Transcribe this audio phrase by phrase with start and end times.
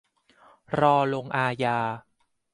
[0.79, 1.79] รอลงอาญา